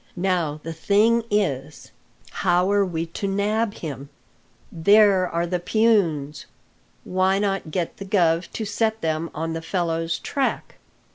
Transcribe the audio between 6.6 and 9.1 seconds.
* Why not get the guv to set